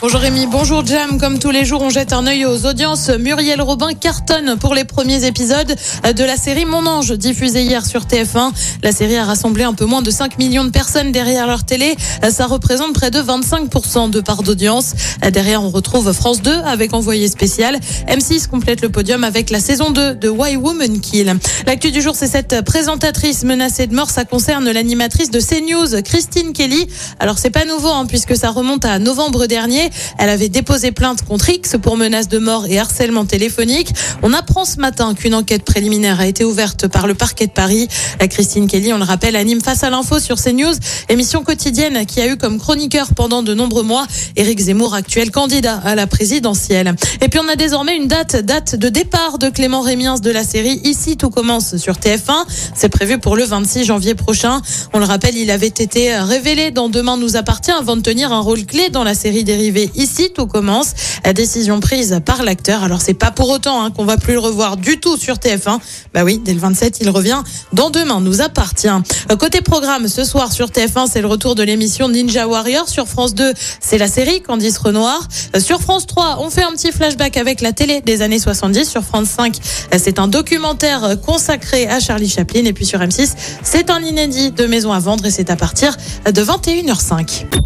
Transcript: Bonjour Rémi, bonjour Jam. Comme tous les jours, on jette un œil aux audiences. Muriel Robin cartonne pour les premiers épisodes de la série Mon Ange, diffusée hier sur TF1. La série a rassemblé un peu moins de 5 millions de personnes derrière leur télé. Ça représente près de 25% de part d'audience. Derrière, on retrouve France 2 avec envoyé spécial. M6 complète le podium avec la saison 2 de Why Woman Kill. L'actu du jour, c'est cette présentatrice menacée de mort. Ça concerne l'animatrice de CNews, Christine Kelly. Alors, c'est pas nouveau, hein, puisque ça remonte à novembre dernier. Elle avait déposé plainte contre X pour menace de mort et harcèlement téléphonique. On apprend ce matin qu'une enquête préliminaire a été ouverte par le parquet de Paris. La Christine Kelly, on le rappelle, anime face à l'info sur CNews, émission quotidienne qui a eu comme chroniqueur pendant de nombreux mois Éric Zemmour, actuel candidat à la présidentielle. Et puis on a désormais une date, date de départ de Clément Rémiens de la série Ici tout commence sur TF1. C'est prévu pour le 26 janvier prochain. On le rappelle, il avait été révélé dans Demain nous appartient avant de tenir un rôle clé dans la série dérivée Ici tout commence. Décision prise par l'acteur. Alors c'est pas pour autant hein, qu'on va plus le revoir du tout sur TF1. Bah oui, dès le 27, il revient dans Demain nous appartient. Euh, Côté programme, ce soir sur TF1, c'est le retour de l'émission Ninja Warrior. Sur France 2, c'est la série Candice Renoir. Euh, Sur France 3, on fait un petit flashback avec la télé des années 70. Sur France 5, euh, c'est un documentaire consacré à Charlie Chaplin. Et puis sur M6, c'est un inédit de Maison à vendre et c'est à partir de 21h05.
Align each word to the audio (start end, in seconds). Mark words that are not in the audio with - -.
Bonjour 0.00 0.20
Rémi, 0.20 0.46
bonjour 0.46 0.84
Jam. 0.84 1.18
Comme 1.18 1.38
tous 1.38 1.50
les 1.50 1.64
jours, 1.64 1.80
on 1.80 1.90
jette 1.90 2.12
un 2.12 2.26
œil 2.26 2.44
aux 2.44 2.66
audiences. 2.66 3.08
Muriel 3.08 3.62
Robin 3.62 3.94
cartonne 3.94 4.56
pour 4.58 4.74
les 4.74 4.84
premiers 4.84 5.24
épisodes 5.24 5.74
de 6.14 6.24
la 6.24 6.36
série 6.36 6.64
Mon 6.64 6.86
Ange, 6.86 7.12
diffusée 7.12 7.62
hier 7.62 7.84
sur 7.86 8.02
TF1. 8.02 8.52
La 8.82 8.92
série 8.92 9.16
a 9.16 9.24
rassemblé 9.24 9.64
un 9.64 9.72
peu 9.74 9.84
moins 9.84 10.02
de 10.02 10.10
5 10.10 10.38
millions 10.38 10.64
de 10.64 10.70
personnes 10.70 11.12
derrière 11.12 11.46
leur 11.46 11.64
télé. 11.64 11.96
Ça 12.28 12.46
représente 12.46 12.92
près 12.92 13.10
de 13.10 13.20
25% 13.20 14.10
de 14.10 14.20
part 14.20 14.42
d'audience. 14.42 14.92
Derrière, 15.32 15.62
on 15.62 15.70
retrouve 15.70 16.12
France 16.12 16.42
2 16.42 16.52
avec 16.52 16.92
envoyé 16.92 17.28
spécial. 17.28 17.78
M6 18.08 18.48
complète 18.48 18.82
le 18.82 18.90
podium 18.90 19.24
avec 19.24 19.50
la 19.50 19.60
saison 19.60 19.90
2 19.90 20.14
de 20.16 20.28
Why 20.28 20.56
Woman 20.56 21.00
Kill. 21.00 21.36
L'actu 21.66 21.90
du 21.90 22.02
jour, 22.02 22.14
c'est 22.14 22.28
cette 22.28 22.64
présentatrice 22.64 23.44
menacée 23.44 23.86
de 23.86 23.94
mort. 23.94 24.10
Ça 24.10 24.24
concerne 24.24 24.70
l'animatrice 24.70 25.30
de 25.30 25.40
CNews, 25.40 26.02
Christine 26.02 26.52
Kelly. 26.52 26.86
Alors, 27.18 27.38
c'est 27.38 27.50
pas 27.50 27.64
nouveau, 27.64 27.90
hein, 27.90 28.06
puisque 28.06 28.36
ça 28.36 28.50
remonte 28.50 28.84
à 28.84 28.98
novembre 28.98 29.46
dernier. 29.46 29.75
Elle 30.18 30.30
avait 30.30 30.48
déposé 30.48 30.92
plainte 30.92 31.22
contre 31.22 31.48
X 31.50 31.76
pour 31.80 31.96
menace 31.96 32.28
de 32.28 32.38
mort 32.38 32.66
et 32.66 32.78
harcèlement 32.78 33.24
téléphonique. 33.24 33.92
On 34.22 34.32
apprend 34.32 34.64
ce 34.64 34.78
matin 34.78 35.14
qu'une 35.14 35.34
enquête 35.34 35.64
préliminaire 35.64 36.20
a 36.20 36.26
été 36.26 36.44
ouverte 36.44 36.88
par 36.88 37.06
le 37.06 37.14
parquet 37.14 37.46
de 37.46 37.52
Paris. 37.52 37.88
La 38.20 38.28
Christine 38.28 38.66
Kelly, 38.66 38.92
on 38.92 38.98
le 38.98 39.04
rappelle, 39.04 39.36
anime 39.36 39.60
face 39.60 39.82
à 39.82 39.90
l'info 39.90 40.18
sur 40.18 40.36
CNews, 40.40 40.74
émission 41.08 41.42
quotidienne 41.42 42.06
qui 42.06 42.20
a 42.20 42.26
eu 42.26 42.36
comme 42.36 42.58
chroniqueur 42.58 43.08
pendant 43.14 43.42
de 43.42 43.54
nombreux 43.54 43.82
mois 43.82 44.06
Éric 44.36 44.58
Zemmour, 44.60 44.94
actuel 44.94 45.30
candidat 45.30 45.80
à 45.84 45.94
la 45.94 46.06
présidentielle. 46.06 46.94
Et 47.20 47.28
puis 47.28 47.38
on 47.38 47.48
a 47.48 47.56
désormais 47.56 47.96
une 47.96 48.08
date, 48.08 48.36
date 48.36 48.76
de 48.76 48.88
départ 48.88 49.38
de 49.38 49.48
Clément 49.48 49.80
Rémiens 49.80 50.16
de 50.16 50.30
la 50.30 50.44
série 50.44 50.80
Ici 50.84 51.16
tout 51.16 51.30
commence 51.30 51.76
sur 51.76 51.94
TF1. 51.94 52.44
C'est 52.74 52.88
prévu 52.88 53.18
pour 53.18 53.36
le 53.36 53.44
26 53.44 53.84
janvier 53.84 54.14
prochain. 54.14 54.60
On 54.92 54.98
le 54.98 55.04
rappelle, 55.04 55.36
il 55.36 55.50
avait 55.50 55.66
été 55.66 56.16
révélé 56.16 56.70
dans 56.70 56.88
Demain 56.88 57.16
nous 57.16 57.36
appartient 57.36 57.72
avant 57.72 57.96
de 57.96 58.02
tenir 58.02 58.32
un 58.32 58.40
rôle 58.40 58.64
clé 58.64 58.88
dans 58.90 59.04
la 59.04 59.14
série 59.14 59.44
dérivée 59.44 59.65
Ici 59.94 60.30
tout 60.34 60.46
commence. 60.46 60.94
Décision 61.34 61.80
prise 61.80 62.20
par 62.24 62.42
l'acteur. 62.42 62.82
Alors 62.82 63.00
c'est 63.00 63.14
pas 63.14 63.30
pour 63.30 63.50
autant 63.50 63.82
hein, 63.82 63.90
qu'on 63.90 64.04
va 64.04 64.16
plus 64.16 64.34
le 64.34 64.38
revoir 64.38 64.76
du 64.76 65.00
tout 65.00 65.16
sur 65.16 65.36
TF1. 65.36 65.78
Bah 66.14 66.24
oui, 66.24 66.40
dès 66.42 66.54
le 66.54 66.60
27, 66.60 66.98
il 67.00 67.10
revient 67.10 67.42
dans 67.72 67.90
Demain 67.90 68.20
nous 68.20 68.40
appartient. 68.40 68.88
Euh, 68.88 69.36
Côté 69.36 69.60
programme, 69.60 70.08
ce 70.08 70.24
soir 70.24 70.52
sur 70.52 70.68
TF1, 70.68 71.08
c'est 71.10 71.20
le 71.20 71.26
retour 71.26 71.54
de 71.54 71.62
l'émission 71.62 72.08
Ninja 72.08 72.46
Warrior. 72.46 72.88
Sur 72.88 73.06
France 73.06 73.34
2, 73.34 73.52
c'est 73.80 73.98
la 73.98 74.08
série 74.08 74.42
Candice 74.42 74.78
Renoir. 74.78 75.26
Euh, 75.54 75.60
Sur 75.60 75.80
France 75.80 76.06
3, 76.06 76.38
on 76.40 76.50
fait 76.50 76.62
un 76.62 76.72
petit 76.72 76.92
flashback 76.92 77.36
avec 77.36 77.60
la 77.60 77.72
télé 77.72 78.00
des 78.00 78.22
années 78.22 78.38
70. 78.38 78.88
Sur 78.88 79.02
France 79.02 79.28
5, 79.36 79.56
euh, 79.92 79.98
c'est 80.02 80.18
un 80.18 80.28
documentaire 80.28 81.20
consacré 81.24 81.86
à 81.86 82.00
Charlie 82.00 82.28
Chaplin. 82.28 82.64
Et 82.64 82.72
puis 82.72 82.86
sur 82.86 83.00
M6, 83.00 83.34
c'est 83.62 83.90
un 83.90 84.00
inédit 84.00 84.50
de 84.50 84.66
Maison 84.66 84.92
à 84.92 84.98
vendre 84.98 85.26
et 85.26 85.30
c'est 85.30 85.50
à 85.50 85.56
partir 85.56 85.96
de 86.24 86.42
21h05. 86.42 87.65